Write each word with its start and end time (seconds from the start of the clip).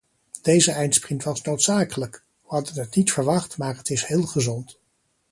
Deze 0.41 0.71
eindsprint 0.71 1.23
was 1.23 1.41
noodzakelijk: 1.41 2.23
we 2.41 2.47
hadden 2.47 2.73
het 2.79 2.95
niet 2.95 3.11
verwacht 3.11 3.57
maar 3.57 3.77
het 3.77 3.89
is 3.89 4.05
heel 4.05 4.23
gezond. 4.25 4.79